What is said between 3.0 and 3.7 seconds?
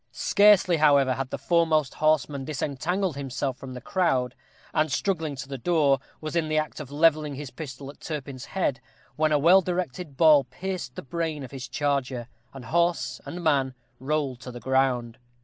himself